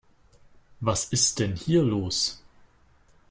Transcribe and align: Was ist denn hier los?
Was 0.81 1.05
ist 1.13 1.37
denn 1.37 1.55
hier 1.55 1.83
los? 1.83 2.41